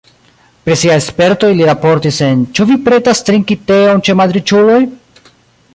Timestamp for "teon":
3.69-4.05